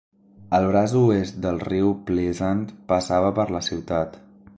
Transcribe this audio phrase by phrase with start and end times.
[0.59, 2.63] El braç oest del riu Pleasant
[2.93, 4.19] passava per la ciutat.